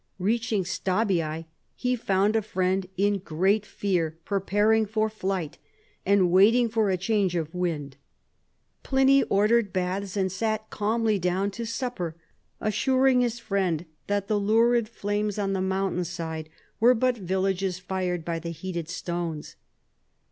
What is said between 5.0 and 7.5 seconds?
flight, and waiting for a change